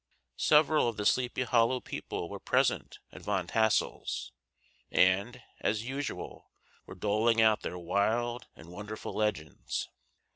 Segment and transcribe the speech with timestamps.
[0.39, 4.31] Several of the Sleepy Hollow people were present at Van Tassel's,
[4.89, 6.49] and, as usual,
[6.87, 9.89] were doling out their wild and wonderful legends.